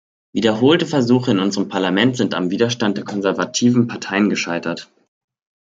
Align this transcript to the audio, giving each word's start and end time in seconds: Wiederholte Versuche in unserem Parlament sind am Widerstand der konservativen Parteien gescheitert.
Wiederholte 0.33 0.87
Versuche 0.87 1.29
in 1.29 1.37
unserem 1.37 1.67
Parlament 1.67 2.17
sind 2.17 2.33
am 2.33 2.49
Widerstand 2.49 2.97
der 2.97 3.05
konservativen 3.05 3.85
Parteien 3.85 4.31
gescheitert. 4.31 4.89